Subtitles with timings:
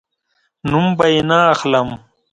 [0.69, 1.89] نوم به یې نه اخلم